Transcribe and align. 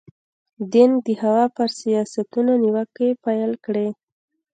دینګ 0.71 0.93
د 1.05 1.07
هوا 1.21 1.45
پر 1.55 1.67
سیاستونو 1.79 2.53
نیوکې 2.63 3.09
پیل 3.23 3.51
کړې. 3.65 3.87